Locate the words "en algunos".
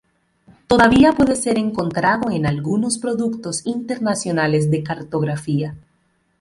2.31-2.97